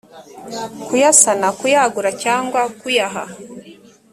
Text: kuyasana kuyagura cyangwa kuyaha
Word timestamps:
kuyasana 0.85 1.47
kuyagura 1.59 2.09
cyangwa 2.23 2.61
kuyaha 2.79 3.23